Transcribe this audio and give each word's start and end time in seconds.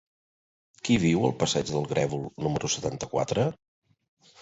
Qui 0.89 0.97
viu 1.03 1.27
al 1.27 1.35
passeig 1.45 1.69
del 1.73 1.87
Grèvol 1.93 2.27
número 2.49 2.73
setanta-quatre? 2.79 3.49